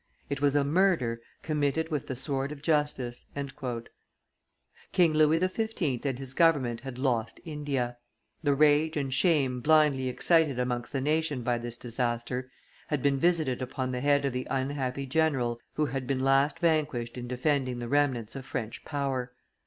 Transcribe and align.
"It 0.31 0.41
was 0.41 0.55
a 0.55 0.63
murder 0.63 1.21
committed 1.43 1.91
with 1.91 2.07
the 2.07 2.15
sword 2.15 2.51
of 2.51 2.63
justice." 2.63 3.27
King 4.91 5.13
Louis 5.13 5.39
XV. 5.39 6.05
and 6.07 6.17
his 6.17 6.33
government 6.33 6.79
had 6.81 6.97
lost 6.97 7.39
India; 7.45 7.97
the 8.41 8.55
rage 8.55 8.97
and 8.97 9.13
shame 9.13 9.59
blindly 9.61 10.07
excited 10.09 10.57
amongst 10.57 10.91
the 10.93 11.01
nation 11.01 11.43
by 11.43 11.59
this 11.59 11.77
disaster 11.77 12.49
had 12.87 13.03
been 13.03 13.19
visited 13.19 13.61
upon 13.61 13.91
the 13.91 14.01
head 14.01 14.25
of 14.25 14.33
the 14.33 14.47
unhappy 14.49 15.05
general 15.05 15.59
who 15.75 15.85
had 15.85 16.07
been 16.07 16.21
last 16.21 16.57
vanquished 16.57 17.15
in 17.15 17.27
defending 17.27 17.77
the 17.77 17.87
remnants 17.87 18.35
of 18.35 18.43
French 18.43 18.83
power. 18.83 19.31